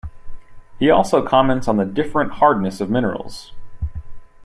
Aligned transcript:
He 0.79 0.89
also 0.89 1.21
comments 1.23 1.67
on 1.67 1.77
the 1.77 1.85
different 1.85 2.31
hardnesses 2.31 2.81
of 2.81 2.89
minerals. 2.89 3.51